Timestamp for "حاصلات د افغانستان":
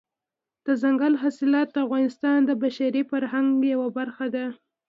1.21-2.39